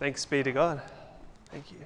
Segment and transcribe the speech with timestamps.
[0.00, 0.80] Thanks be to God.
[1.52, 1.76] Thank you.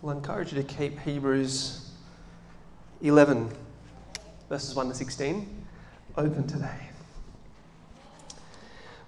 [0.00, 1.90] Well, I encourage you to keep Hebrews
[3.02, 3.50] 11,
[4.48, 5.66] verses 1 to 16,
[6.16, 6.80] open today.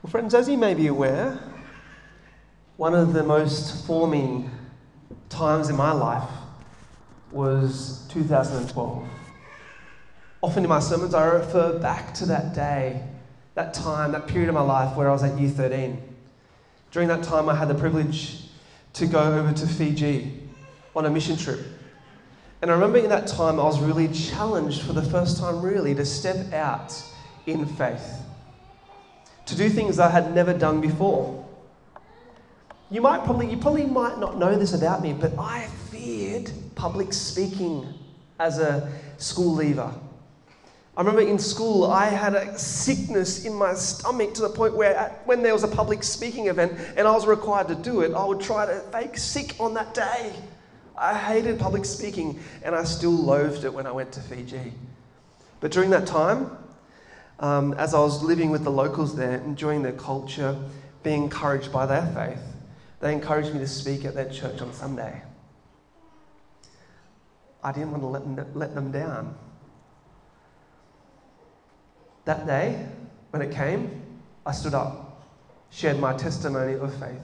[0.02, 1.40] Well, friends, as you may be aware,
[2.76, 4.50] one of the most forming
[5.30, 6.28] times in my life
[7.32, 9.08] was 2012.
[10.42, 13.02] Often in my sermons, I refer back to that day,
[13.54, 16.00] that time, that period of my life where I was at year 13.
[16.92, 18.44] During that time, I had the privilege
[18.94, 20.48] to go over to Fiji
[20.96, 21.60] on a mission trip.
[22.62, 25.94] And I remember in that time, I was really challenged for the first time, really,
[25.94, 26.94] to step out
[27.46, 28.22] in faith,
[29.46, 31.46] to do things I had never done before.
[32.90, 37.12] You might probably, you probably might not know this about me, but I feared public
[37.12, 37.86] speaking
[38.38, 39.92] as a school leaver.
[40.96, 44.94] I remember in school, I had a sickness in my stomach to the point where,
[44.94, 48.12] at, when there was a public speaking event and I was required to do it,
[48.12, 50.32] I would try to fake sick on that day.
[50.98, 54.72] I hated public speaking and I still loathed it when I went to Fiji.
[55.60, 56.50] But during that time,
[57.38, 60.58] um, as I was living with the locals there, enjoying their culture,
[61.02, 62.42] being encouraged by their faith,
[63.00, 65.22] they encouraged me to speak at their church on Sunday.
[67.62, 69.38] I didn't want to let them, let them down.
[72.24, 72.86] That day,
[73.30, 74.02] when it came,
[74.44, 75.22] I stood up,
[75.70, 77.22] shared my testimony of faith,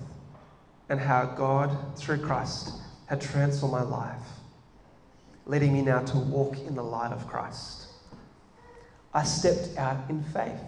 [0.89, 2.70] and how God, through Christ,
[3.06, 4.22] had transformed my life,
[5.47, 7.89] leading me now to walk in the light of Christ.
[9.12, 10.61] I stepped out in faith.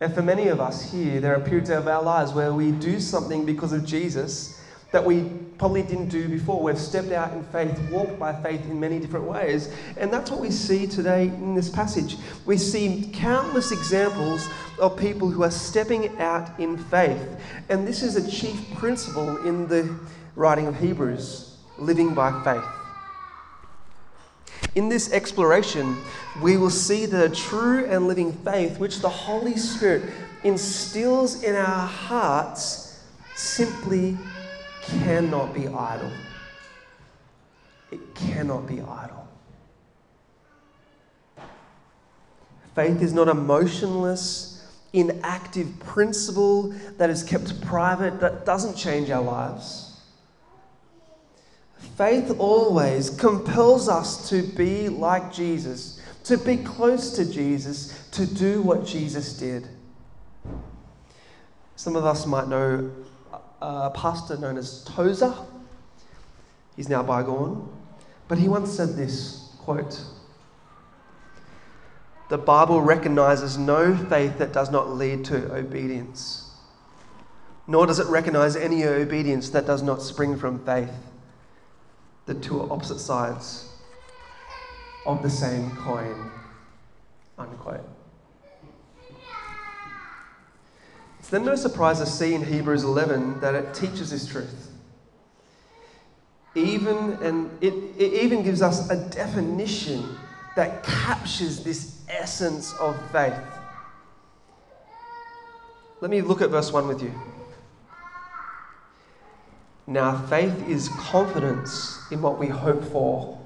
[0.00, 3.00] And for many of us here, there are periods of our lives where we do
[3.00, 4.55] something because of Jesus
[4.96, 6.62] that we probably didn't do before.
[6.62, 9.68] We've stepped out in faith, walked by faith in many different ways.
[9.98, 12.16] And that's what we see today in this passage.
[12.46, 14.48] We see countless examples
[14.80, 17.38] of people who are stepping out in faith.
[17.68, 19.94] And this is a chief principle in the
[20.34, 22.64] writing of Hebrews living by faith.
[24.76, 25.98] In this exploration,
[26.40, 30.10] we will see the true and living faith which the Holy Spirit
[30.42, 32.98] instills in our hearts
[33.34, 34.16] simply
[34.86, 36.10] cannot be idle.
[37.90, 39.28] It cannot be idle.
[42.74, 49.22] Faith is not a motionless, inactive principle that is kept private, that doesn't change our
[49.22, 49.98] lives.
[51.96, 58.60] Faith always compels us to be like Jesus, to be close to Jesus, to do
[58.60, 59.66] what Jesus did.
[61.76, 62.90] Some of us might know
[63.60, 65.34] a pastor known as Tozer.
[66.76, 67.68] He's now bygone.
[68.28, 70.00] But he once said this quote
[72.28, 76.50] The Bible recognizes no faith that does not lead to obedience,
[77.66, 80.92] nor does it recognize any obedience that does not spring from faith.
[82.26, 83.68] The two are opposite sides
[85.06, 86.30] of the same coin.
[87.38, 87.95] Unquote.
[91.26, 94.70] It's then no surprise to see in Hebrews 11 that it teaches this truth.
[96.54, 100.04] Even, and it, it even gives us a definition
[100.54, 103.34] that captures this essence of faith.
[106.00, 107.12] Let me look at verse 1 with you.
[109.88, 113.36] Now, faith is confidence in what we hope for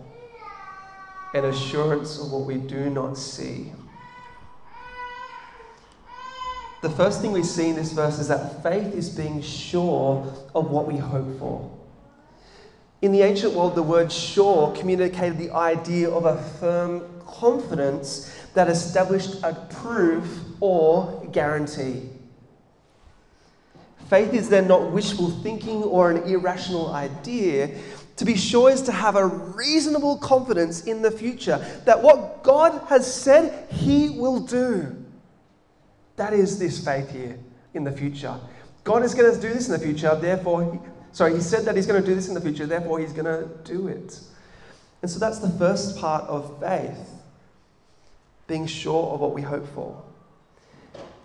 [1.33, 3.73] and assurance of what we do not see
[6.83, 10.71] the first thing we see in this verse is that faith is being sure of
[10.71, 11.71] what we hope for.
[13.03, 18.69] In the ancient world, the word sure communicated the idea of a firm confidence that
[18.69, 22.09] established a proof or guarantee.
[24.09, 27.71] Faith is then not wishful thinking or an irrational idea.
[28.17, 32.83] To be sure is to have a reasonable confidence in the future that what God
[32.89, 35.00] has said, He will do.
[36.21, 37.39] That is this faith here
[37.73, 38.39] in the future.
[38.85, 40.79] God is going to do this in the future, therefore, he,
[41.13, 43.25] sorry, He said that He's going to do this in the future, therefore, He's going
[43.25, 44.21] to do it.
[45.01, 47.09] And so that's the first part of faith
[48.47, 50.03] being sure of what we hope for.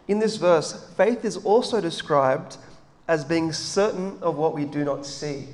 [0.07, 2.55] In this verse, faith is also described
[3.09, 5.49] as being certain of what we do not see.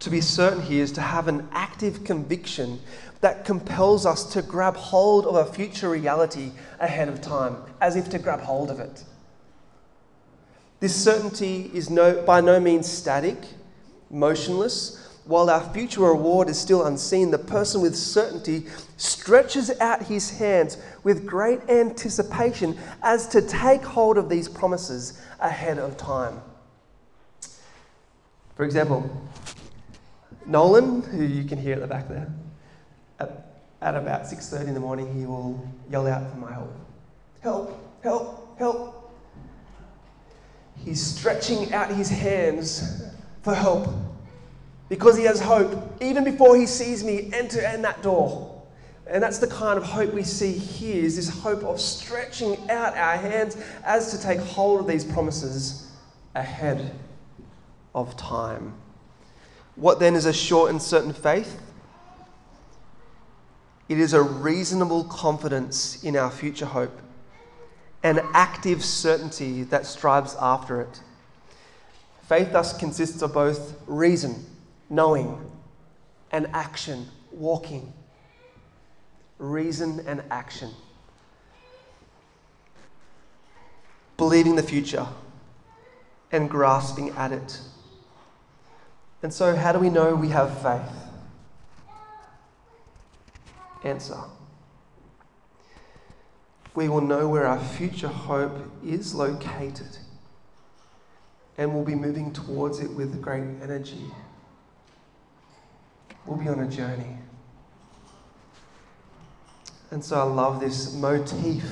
[0.00, 2.80] To be certain here is to have an active conviction
[3.22, 8.10] that compels us to grab hold of a future reality ahead of time, as if
[8.10, 9.04] to grab hold of it.
[10.80, 13.38] This certainty is no, by no means static,
[14.10, 18.66] motionless, while our future reward is still unseen, the person with certainty
[18.96, 25.78] stretches out his hands with great anticipation as to take hold of these promises ahead
[25.78, 26.40] of time.
[28.56, 29.08] For example,
[30.44, 32.32] Nolan, who you can hear at the back there,
[33.18, 36.72] at, at about 6:30 in the morning, he will yell out for my help.
[37.40, 39.12] Help, help, help.
[40.84, 43.02] He's stretching out his hands
[43.42, 43.88] for help
[44.88, 48.62] because he has hope even before he sees me enter in that door.
[49.06, 52.96] And that's the kind of hope we see here is this hope of stretching out
[52.96, 55.90] our hands as to take hold of these promises
[56.34, 56.94] ahead
[57.94, 58.74] of time.
[59.76, 61.60] What then is a sure and certain faith?
[63.88, 66.98] It is a reasonable confidence in our future hope,
[68.02, 71.00] an active certainty that strives after it.
[72.28, 74.46] Faith thus consists of both reason,
[74.88, 75.38] knowing,
[76.30, 77.92] and action, walking.
[79.38, 80.70] Reason and action.
[84.16, 85.06] Believing the future
[86.30, 87.60] and grasping at it.
[89.22, 91.01] And so, how do we know we have faith?
[93.84, 94.18] Answer.
[96.74, 99.98] We will know where our future hope is located
[101.58, 104.10] and we'll be moving towards it with great energy.
[106.24, 107.18] We'll be on a journey.
[109.90, 111.62] And so I love this motif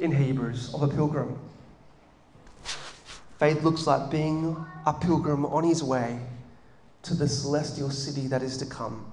[0.00, 1.38] in Hebrews of a pilgrim.
[3.38, 6.20] Faith looks like being a pilgrim on his way
[7.02, 9.10] to the celestial city that is to come.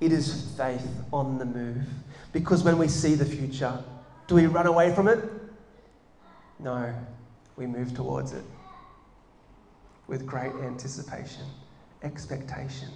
[0.00, 1.84] It is faith on the move.
[2.32, 3.82] Because when we see the future,
[4.26, 5.18] do we run away from it?
[6.58, 6.94] No,
[7.56, 8.44] we move towards it
[10.06, 11.44] with great anticipation,
[12.02, 12.88] expectation,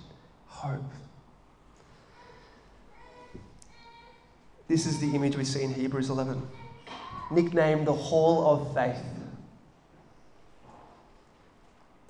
[0.47, 0.83] hope.
[4.69, 6.43] This is the image we see in Hebrews 11,
[7.31, 9.05] nicknamed the Hall of Faith.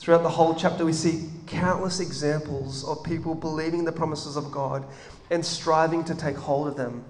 [0.02, 4.84] Throughout the whole chapter, we see countless examples of people believing the promises of God
[5.31, 7.04] and striving to take hold of them.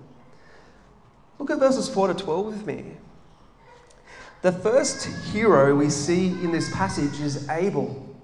[1.38, 2.84] Look at verses 4 to 12 with me.
[4.42, 8.14] The first hero we see in this passage is Abel.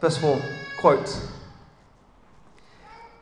[0.00, 0.40] Verse 4,
[0.78, 1.20] quote,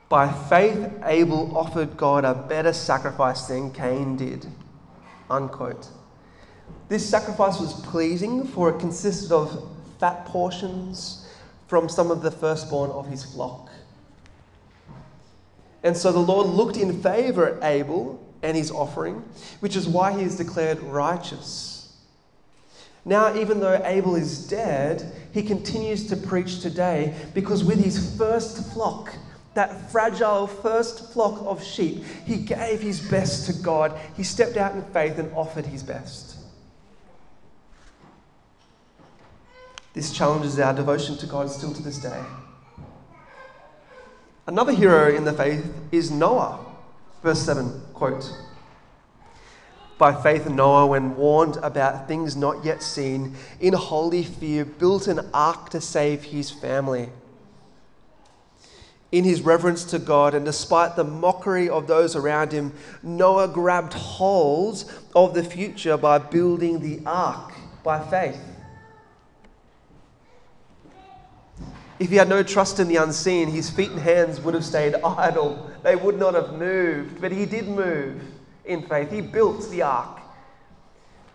[0.09, 4.47] By faith, Abel offered God a better sacrifice than Cain did.
[5.29, 5.89] Unquote.
[6.89, 9.69] This sacrifice was pleasing, for it consisted of
[9.99, 11.27] fat portions
[11.67, 13.71] from some of the firstborn of his flock.
[15.83, 19.25] And so the Lord looked in favor at Abel and his offering,
[19.61, 21.97] which is why he is declared righteous.
[23.05, 28.73] Now, even though Abel is dead, he continues to preach today because with his first
[28.73, 29.15] flock,
[29.55, 33.99] that fragile first flock of sheep, he gave his best to God.
[34.17, 36.36] He stepped out in faith and offered his best.
[39.97, 42.23] This challenges our devotion to God still to this day.
[44.47, 46.59] Another hero in the faith is Noah.
[47.23, 48.31] Verse 7, quote
[49.97, 55.31] By faith, Noah, when warned about things not yet seen, in holy fear, built an
[55.33, 57.09] ark to save his family.
[59.11, 63.95] In his reverence to God, and despite the mockery of those around him, Noah grabbed
[63.95, 68.56] hold of the future by building the ark by faith.
[71.99, 74.95] If he had no trust in the unseen, his feet and hands would have stayed
[74.97, 75.71] idle.
[75.83, 77.21] They would not have moved.
[77.21, 78.23] But he did move
[78.65, 79.11] in faith.
[79.11, 80.21] He built the ark,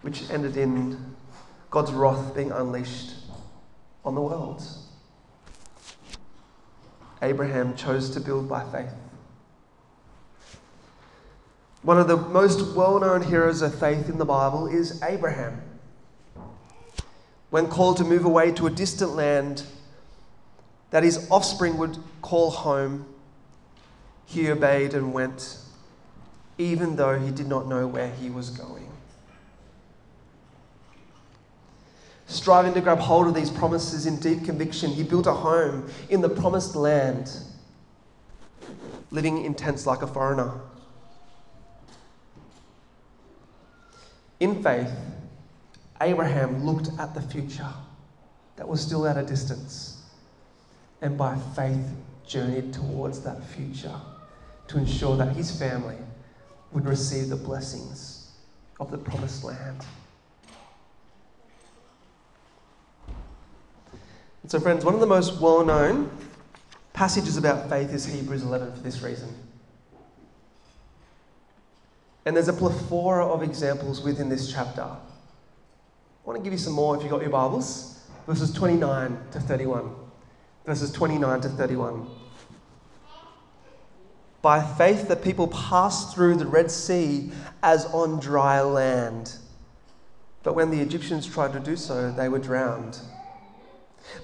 [0.01, 1.15] which ended in
[1.71, 3.15] God's wrath being unleashed
[4.05, 4.63] on the world.
[7.23, 8.93] Abraham chose to build by faith.
[11.83, 15.61] One of the most well known heroes of faith in the Bible is Abraham.
[17.49, 19.63] When called to move away to a distant land,
[20.91, 23.05] that his offspring would call home,
[24.25, 25.57] he obeyed and went,
[26.57, 28.87] even though he did not know where he was going.
[32.27, 36.21] Striving to grab hold of these promises in deep conviction, he built a home in
[36.21, 37.37] the promised land,
[39.09, 40.59] living in tents like a foreigner.
[44.39, 44.91] In faith,
[46.01, 47.73] Abraham looked at the future
[48.55, 50.00] that was still at a distance
[51.01, 51.89] and by faith
[52.25, 53.95] journeyed towards that future
[54.67, 55.97] to ensure that his family
[56.71, 58.31] would receive the blessings
[58.79, 59.85] of the promised land.
[64.43, 66.09] And so, friends, one of the most well known
[66.93, 69.29] passages about faith is Hebrews 11 for this reason.
[72.25, 74.83] And there's a plethora of examples within this chapter.
[74.83, 74.97] I
[76.23, 77.99] want to give you some more if you've got your Bibles.
[78.27, 79.95] Verses 29 to 31.
[80.65, 82.07] Verses 29 to 31.
[84.41, 89.37] By faith, the people passed through the Red Sea as on dry land.
[90.43, 92.99] But when the Egyptians tried to do so, they were drowned.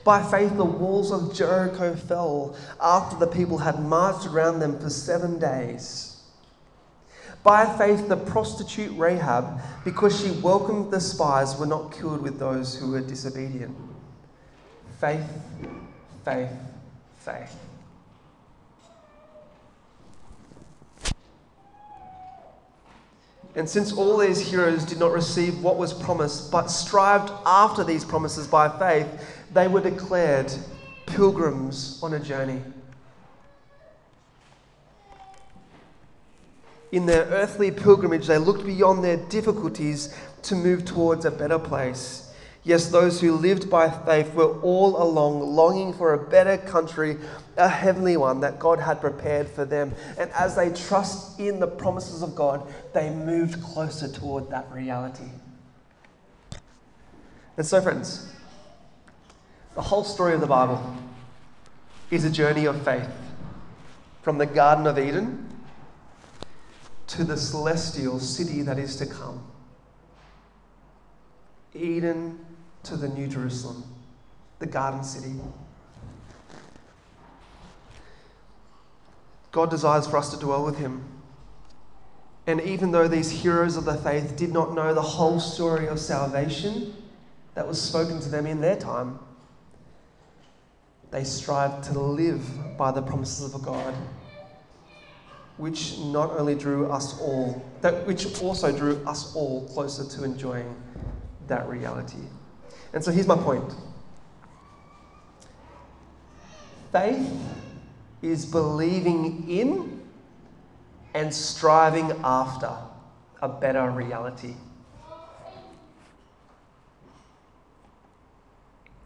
[0.03, 4.89] By faith, the walls of Jericho fell after the people had marched around them for
[4.89, 6.23] seven days.
[7.43, 12.75] By faith, the prostitute Rahab, because she welcomed the spies, were not killed with those
[12.75, 13.75] who were disobedient.
[14.99, 15.29] Faith,
[16.27, 16.51] faith,
[17.19, 17.55] faith.
[23.55, 28.03] And since all these heroes did not receive what was promised, but strived after these
[28.03, 29.07] promises by faith,
[29.53, 30.51] they were declared
[31.05, 32.61] pilgrims on a journey.
[36.91, 42.26] In their earthly pilgrimage, they looked beyond their difficulties to move towards a better place.
[42.67, 47.15] Yes, those who lived by faith were all along longing for a better country,
[47.55, 49.95] a heavenly one that God had prepared for them.
[50.17, 55.29] And as they trust in the promises of God, they moved closer toward that reality.
[57.55, 58.29] And so, friends,
[59.75, 60.93] the whole story of the Bible
[62.11, 63.09] is a journey of faith
[64.23, 65.47] from the Garden of Eden
[67.07, 69.47] to the celestial city that is to come.
[71.73, 72.39] Eden
[72.87, 73.83] to the New Jerusalem,
[74.59, 75.33] the Garden City.
[79.51, 81.03] God desires for us to dwell with Him.
[82.45, 85.99] And even though these heroes of the faith did not know the whole story of
[85.99, 86.93] salvation
[87.55, 89.19] that was spoken to them in their time,
[91.11, 93.93] they strived to live by the promises of a God,
[95.57, 100.73] which not only drew us all, that which also drew us all closer to enjoying
[101.47, 102.23] that reality.
[102.93, 103.73] And so here's my point
[106.91, 107.31] faith
[108.21, 110.01] is believing in
[111.13, 112.71] and striving after
[113.41, 114.55] a better reality.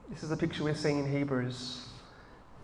[0.10, 1.88] This is a picture we're seeing in Hebrews.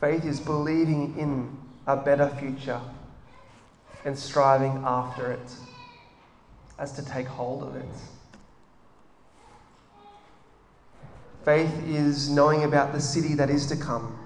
[0.02, 1.58] Faith is believing in
[1.88, 2.82] a better future
[4.06, 5.56] and striving after it
[6.78, 7.86] as to take hold of it.
[11.48, 14.20] Faith is knowing about the city that is to come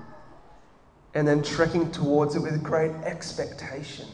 [1.13, 4.07] and then trekking towards it with great expectation.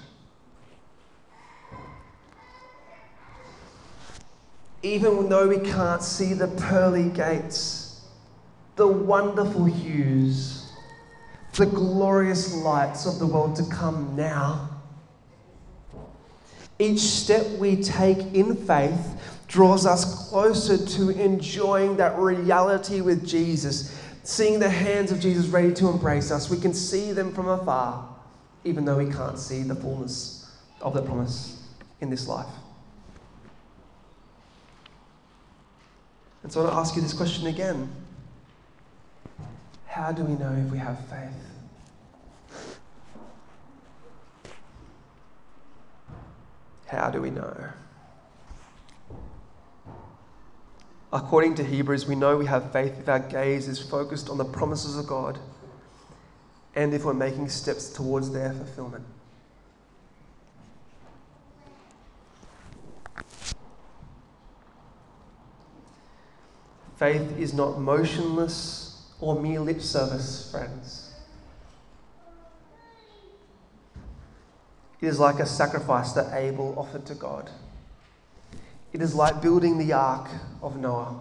[4.84, 8.02] Even though we can't see the pearly gates,
[8.76, 10.74] the wonderful hues,
[11.54, 14.70] the glorious lights of the world to come now,
[16.78, 19.17] each step we take in faith
[19.48, 25.74] draws us closer to enjoying that reality with Jesus, seeing the hands of Jesus ready
[25.76, 26.50] to embrace us.
[26.50, 28.08] We can see them from afar,
[28.66, 30.52] even though we can't see the fullness
[30.82, 31.64] of the promise
[32.02, 32.48] in this life.
[36.44, 37.90] And so I want to ask you this question again
[39.88, 41.34] How do we know if we have faith?
[46.88, 47.70] How do we know?
[51.12, 54.46] According to Hebrews, we know we have faith if our gaze is focused on the
[54.46, 55.40] promises of God
[56.76, 59.06] and if we're making steps towards their fulfillment.
[66.98, 71.14] Faith is not motionless or mere lip service, friends.
[75.00, 77.52] It is like a sacrifice that Abel offered to God.
[78.98, 80.28] It is like building the ark
[80.64, 81.20] of Noah.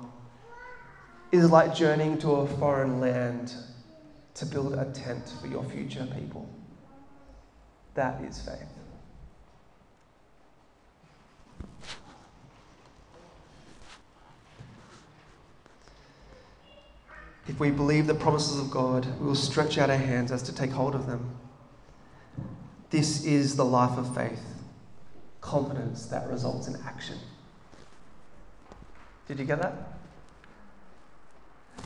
[1.30, 3.52] It is like journeying to a foreign land
[4.32, 6.48] to build a tent for your future people.
[7.92, 8.66] That is faith.
[17.46, 20.54] If we believe the promises of God, we will stretch out our hands as to
[20.54, 21.36] take hold of them.
[22.88, 24.62] This is the life of faith,
[25.42, 27.18] confidence that results in action.
[29.28, 29.74] Did you get that?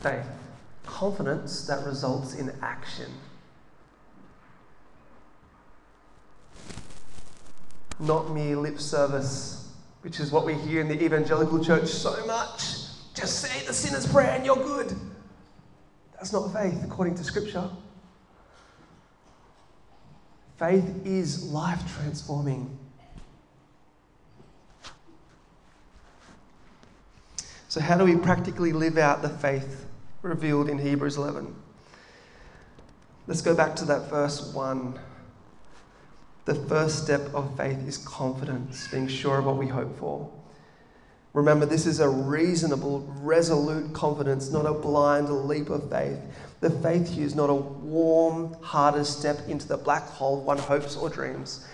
[0.00, 0.26] Faith.
[0.84, 3.10] Confidence that results in action.
[7.98, 12.76] Not mere lip service, which is what we hear in the evangelical church so much.
[13.14, 14.94] Just say the sinner's prayer and you're good.
[16.12, 17.68] That's not faith according to Scripture.
[20.58, 22.78] Faith is life transforming.
[27.70, 29.86] So, how do we practically live out the faith
[30.22, 31.54] revealed in Hebrews 11?
[33.28, 34.98] Let's go back to that verse 1.
[36.46, 40.28] The first step of faith is confidence, being sure of what we hope for.
[41.32, 46.18] Remember, this is a reasonable, resolute confidence, not a blind leap of faith.
[46.58, 50.96] The faith here is not a warm, harder step into the black hole one hopes
[50.96, 51.64] or dreams,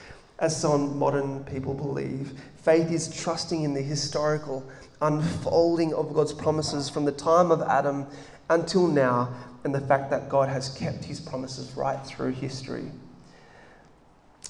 [0.41, 2.38] as some modern people believe.
[2.57, 4.62] Faith is trusting in the historical
[5.00, 8.07] unfolding of God's promises from the time of Adam
[8.49, 9.35] until now,
[9.65, 12.85] and the fact that God has kept his promises right through history.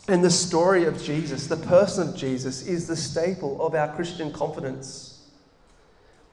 [0.08, 4.32] And the story of Jesus, the person of Jesus, is the staple of our Christian
[4.32, 5.28] confidence.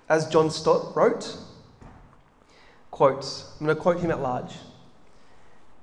[0.09, 1.37] As John Stott wrote,
[2.91, 3.25] quote,
[3.59, 4.53] I'm going to quote him at large.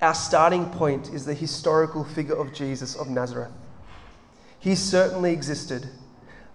[0.03, 3.53] Our starting point is the historical figure of Jesus of Nazareth.
[4.59, 5.89] He certainly existed.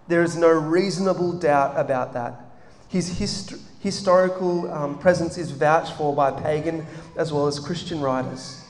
[0.07, 2.39] There is no reasonable doubt about that.
[2.87, 6.85] His hist- historical um, presence is vouched for by pagan
[7.17, 8.63] as well as Christian writers.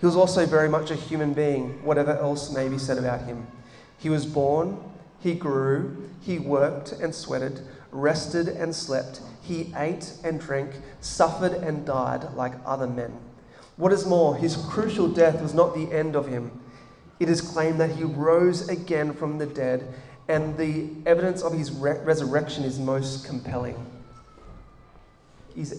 [0.00, 3.46] He was also very much a human being, whatever else may be said about him.
[3.98, 4.78] He was born,
[5.20, 7.60] he grew, he worked and sweated,
[7.92, 13.16] rested and slept, he ate and drank, suffered and died like other men.
[13.76, 16.60] What is more, his crucial death was not the end of him.
[17.20, 19.94] It is claimed that he rose again from the dead,
[20.28, 23.86] and the evidence of his re- resurrection is most compelling.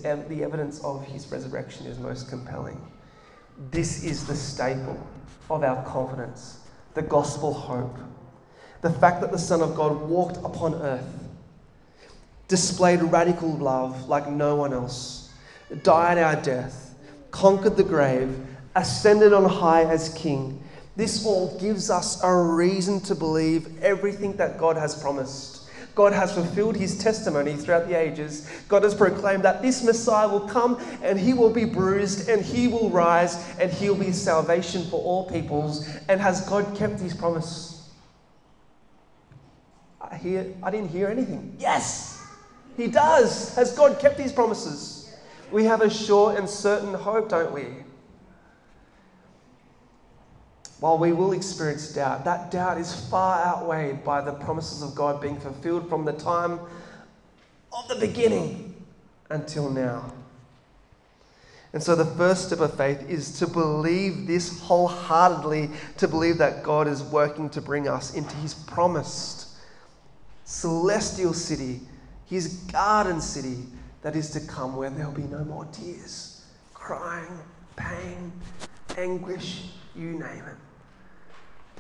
[0.04, 2.80] ev- the evidence of his resurrection is most compelling.
[3.72, 5.06] This is the staple
[5.50, 6.60] of our confidence,
[6.94, 7.98] the gospel hope.
[8.82, 11.30] The fact that the Son of God walked upon earth,
[12.48, 15.32] displayed radical love like no one else,
[15.84, 16.96] died our death,
[17.32, 18.46] conquered the grave,
[18.76, 20.63] ascended on high as King.
[20.96, 25.64] This all gives us a reason to believe everything that God has promised.
[25.96, 28.50] God has fulfilled his testimony throughout the ages.
[28.68, 32.68] God has proclaimed that this Messiah will come and he will be bruised and he
[32.68, 35.88] will rise and he will be salvation for all peoples.
[36.10, 37.92] And has God kept his promise?
[40.02, 41.56] I, hear, I didn't hear anything.
[41.60, 42.26] Yes,
[42.76, 43.56] he does.
[43.56, 45.16] Has God kept his promises?
[45.52, 47.68] We have a sure and certain hope, don't we?
[50.84, 55.22] While we will experience doubt, that doubt is far outweighed by the promises of God
[55.22, 56.60] being fulfilled from the time
[57.72, 58.76] of the beginning
[59.30, 60.12] until now.
[61.72, 65.70] And so, the first step of faith is to believe this wholeheartedly,
[66.00, 69.56] to believe that God is working to bring us into His promised
[70.44, 71.80] celestial city,
[72.26, 73.68] His garden city
[74.02, 76.44] that is to come, where there'll be no more tears,
[76.74, 77.40] crying,
[77.78, 78.34] pain,
[78.98, 80.58] anguish, you name it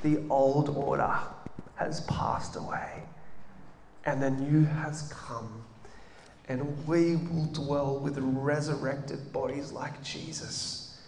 [0.03, 1.17] the old order
[1.75, 3.03] has passed away
[4.05, 5.63] and the new has come.
[6.49, 10.99] And we will dwell with resurrected bodies like Jesus,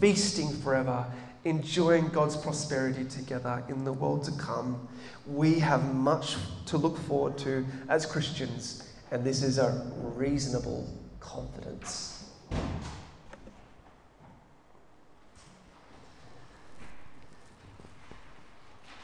[0.00, 1.04] feasting forever,
[1.44, 4.88] enjoying God's prosperity together in the world to come.
[5.26, 10.88] We have much to look forward to as Christians, and this is a reasonable
[11.20, 12.24] confidence.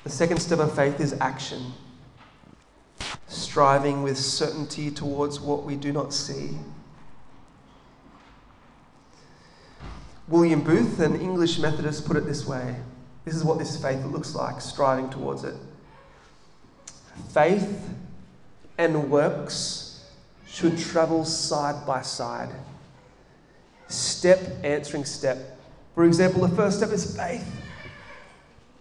[0.04, 1.72] The second step of faith is action,
[3.28, 6.50] striving with certainty towards what we do not see.
[10.26, 12.76] William Booth, an English Methodist, put it this way
[13.24, 15.54] this is what this faith looks like, striving towards it.
[17.30, 17.88] Faith
[18.78, 20.04] and works
[20.46, 22.50] should travel side by side,
[23.86, 25.60] step answering step.
[25.94, 27.62] For example, the first step is faith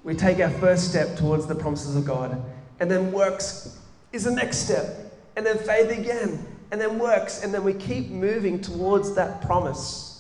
[0.04, 2.44] we take our first step towards the promises of God.
[2.80, 3.80] And then works
[4.12, 5.14] is the next step.
[5.36, 6.46] And then faith again.
[6.72, 7.44] And then works.
[7.44, 10.12] And then we keep moving towards that promise.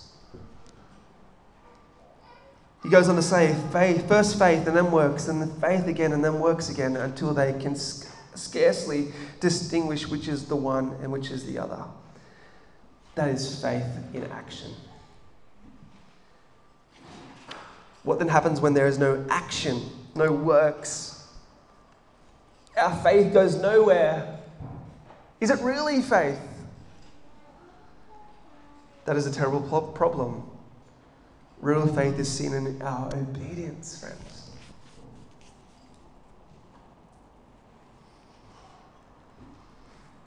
[2.83, 6.13] He goes on to say, faith, first faith and then works, and then faith again
[6.13, 11.29] and then works again until they can scarcely distinguish which is the one and which
[11.29, 11.83] is the other.
[13.15, 14.71] That is faith in action.
[18.03, 19.81] What then happens when there is no action,
[20.15, 21.27] no works?
[22.77, 24.39] Our faith goes nowhere.
[25.39, 26.39] Is it really faith?
[29.05, 29.61] That is a terrible
[29.93, 30.43] problem.
[31.59, 34.40] Real faith is seen in our obedience, friends.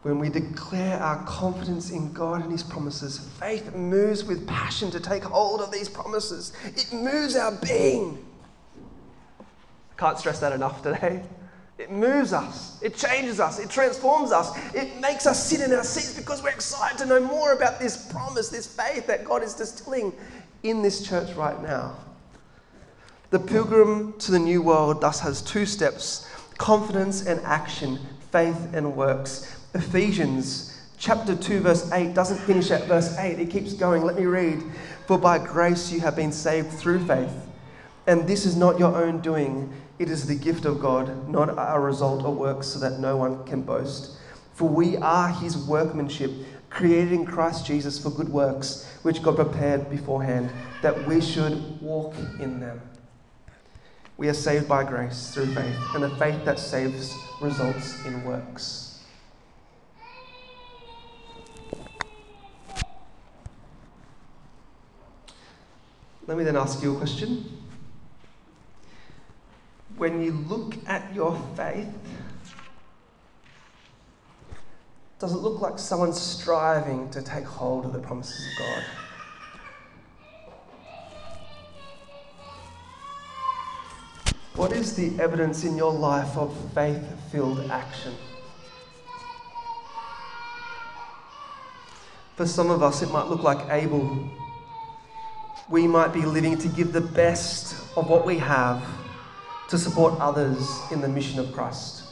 [0.04, 5.00] When we declare our confidence in God and His promises, faith moves with passion to
[5.00, 6.52] take hold of these promises.
[6.76, 8.22] It moves our being.
[9.40, 9.44] I
[9.96, 11.22] can't stress that enough today.
[11.78, 15.82] It moves us, it changes us, it transforms us, it makes us sit in our
[15.82, 19.54] seats because we're excited to know more about this promise, this faith that God is
[19.54, 20.12] distilling
[20.62, 21.96] in this church right now.
[23.30, 27.98] The pilgrim to the new world thus has two steps confidence and action,
[28.30, 29.63] faith and works.
[29.74, 34.04] Ephesians chapter 2, verse 8 doesn't finish at verse 8, it keeps going.
[34.04, 34.62] Let me read.
[35.06, 37.34] For by grace you have been saved through faith.
[38.06, 41.80] And this is not your own doing, it is the gift of God, not a
[41.80, 44.16] result of works, so that no one can boast.
[44.52, 46.30] For we are his workmanship,
[46.70, 50.50] created in Christ Jesus for good works, which God prepared beforehand,
[50.82, 52.80] that we should walk in them.
[54.16, 58.93] We are saved by grace through faith, and the faith that saves results in works.
[66.34, 67.44] Let me then ask you a question.
[69.96, 71.94] When you look at your faith,
[75.20, 78.82] does it look like someone striving to take hold of the promises of God?
[84.56, 88.12] What is the evidence in your life of faith filled action?
[92.34, 94.28] For some of us, it might look like Abel
[95.68, 98.84] we might be living to give the best of what we have
[99.68, 102.02] to support others in the mission of Christ.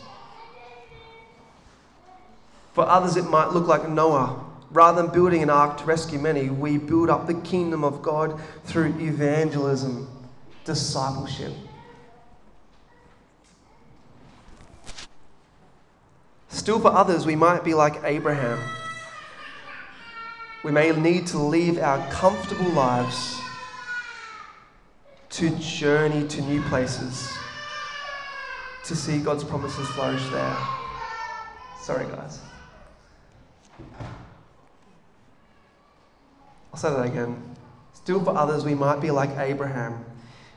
[2.73, 4.47] For others, it might look like Noah.
[4.71, 8.41] Rather than building an ark to rescue many, we build up the kingdom of God
[8.65, 10.09] through evangelism,
[10.65, 11.53] discipleship.
[16.49, 18.59] Still, for others, we might be like Abraham.
[20.65, 23.42] We may need to leave our comfortable lives
[25.33, 27.33] to journey to new places,
[28.85, 30.57] to see God's promises flourish there.
[31.81, 32.39] Sorry, guys.
[36.73, 37.43] I'll say that again.
[37.95, 40.05] Still, for others, we might be like Abraham.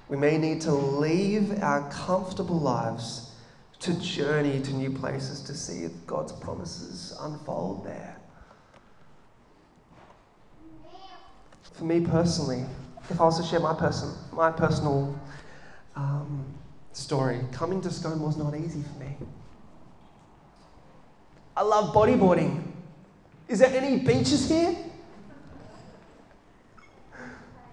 [0.10, 3.32] We may need to leave our comfortable lives
[3.80, 8.18] to journey to new places to see if God's promises unfold there.
[11.74, 12.66] For me personally,
[13.10, 15.18] if I was to share my person, my personal
[15.96, 16.46] um,
[16.92, 19.16] story, coming to Scone was not easy for me.
[21.56, 22.64] I love bodyboarding.
[23.48, 24.76] Is there any beaches here?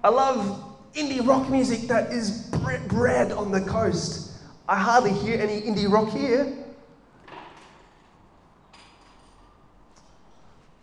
[0.05, 2.49] I love indie rock music that is
[2.89, 4.33] bred on the coast.
[4.69, 6.57] I hardly hear any indie rock here.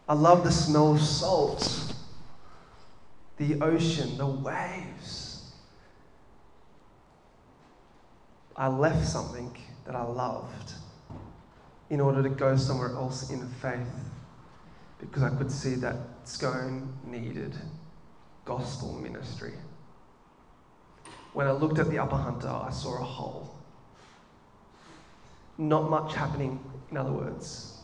[0.07, 1.88] I love the smell of salt
[3.39, 5.53] the ocean, the waves.
[8.55, 10.73] I left something that I loved
[11.89, 13.79] in order to go somewhere else in faith
[14.99, 17.55] because I could see that Scone needed
[18.43, 19.53] gospel ministry.
[21.31, 23.55] When I looked at the Upper Hunter, I saw a hole.
[25.57, 26.59] Not much happening,
[26.91, 27.77] in other words.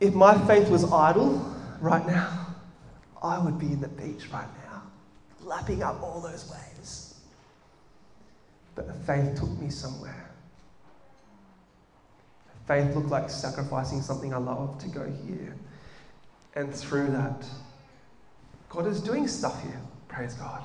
[0.00, 1.44] If my faith was idle
[1.80, 2.43] right now,
[3.24, 4.82] I would be in the beach right now,
[5.40, 7.14] lapping up all those waves.
[8.74, 10.30] But the faith took me somewhere.
[12.68, 15.56] Faith looked like sacrificing something I love to go here.
[16.54, 17.46] And through that,
[18.68, 19.80] God is doing stuff here.
[20.08, 20.62] Praise God.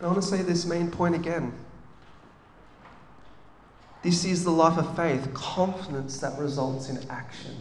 [0.00, 1.52] I want to say this main point again.
[4.02, 7.56] This is the life of faith, confidence that results in action.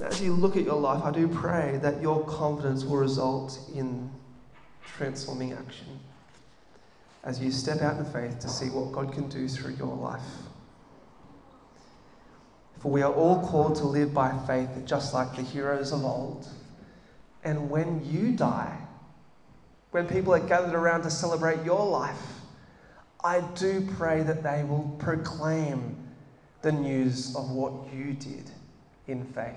[0.00, 4.10] As you look at your life, I do pray that your confidence will result in
[4.84, 6.00] transforming action
[7.24, 10.22] as you step out in faith to see what God can do through your life.
[12.78, 16.48] For we are all called to live by faith, just like the heroes of old.
[17.42, 18.78] And when you die,
[19.90, 22.37] when people are gathered around to celebrate your life,
[23.24, 25.96] I do pray that they will proclaim
[26.62, 28.50] the news of what you did
[29.06, 29.54] in faith.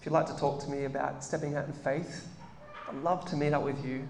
[0.00, 2.28] If you'd like to talk to me about stepping out in faith,
[2.88, 4.08] I'd love to meet up with you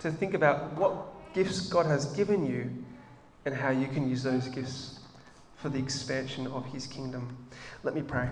[0.00, 2.70] to think about what gifts God has given you
[3.44, 5.00] and how you can use those gifts
[5.56, 7.36] for the expansion of His kingdom.
[7.82, 8.28] Let me pray.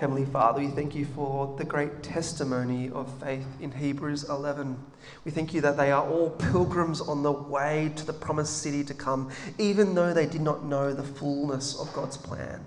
[0.00, 4.82] Heavenly Father, we thank you for the great testimony of faith in Hebrews 11.
[5.26, 8.82] We thank you that they are all pilgrims on the way to the promised city
[8.84, 12.64] to come, even though they did not know the fullness of God's plan.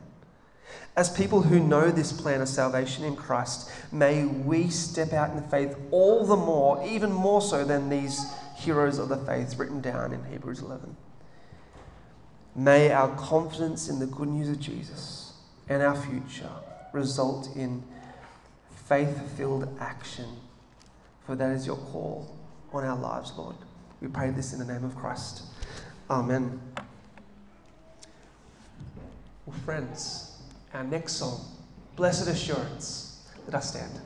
[0.95, 5.37] As people who know this plan of salvation in Christ, may we step out in
[5.37, 8.23] the faith all the more, even more so than these
[8.57, 10.95] heroes of the faith written down in Hebrews 11.
[12.55, 15.33] May our confidence in the good news of Jesus
[15.67, 16.51] and our future
[16.93, 17.83] result in
[18.85, 20.25] faith filled action,
[21.25, 22.33] for that is your call
[22.71, 23.55] on our lives, Lord.
[24.01, 25.43] We pray this in the name of Christ.
[26.09, 26.61] Amen.
[29.45, 30.37] Well, friends,
[30.73, 31.41] our next song,
[31.95, 33.23] Blessed Assurance.
[33.45, 33.99] Let us stand.